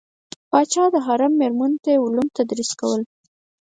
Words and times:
پاچا 0.49 0.83
د 0.93 0.95
حرم 1.05 1.33
میرمنو 1.41 1.81
ته 1.83 1.89
یې 1.93 2.01
علوم 2.05 2.27
تدریس 2.37 2.71
کول. 2.79 3.01